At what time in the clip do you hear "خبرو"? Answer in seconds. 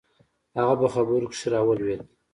0.93-1.31